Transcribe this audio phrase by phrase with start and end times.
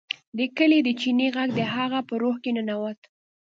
[0.37, 2.99] د کلي د چینې غږ د هغه په روح کې ننوت